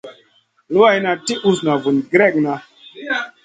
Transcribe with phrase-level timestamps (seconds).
[0.71, 2.53] Luwayna ti usna vun gerekna.